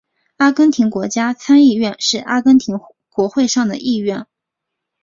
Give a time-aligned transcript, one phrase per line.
[0.37, 2.79] 阿根廷国家参议院是阿根廷
[3.11, 4.25] 国会的上议院。